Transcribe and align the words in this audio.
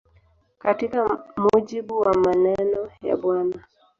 Katika 0.59 1.19
mujibu 1.37 1.97
wa 1.99 2.13
maneno 2.13 2.91
ya 3.01 3.17
Bw. 3.17 3.41